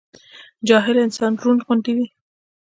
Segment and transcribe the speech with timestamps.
[0.67, 2.07] جاهل انسان رونډ غوندي وي